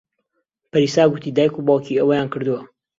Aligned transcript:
پەریسا 0.71 1.03
گوتی 1.11 1.35
دایک 1.37 1.53
و 1.55 1.65
باوکی 1.67 1.99
ئەوەیان 1.99 2.27
کردووە. 2.33 2.61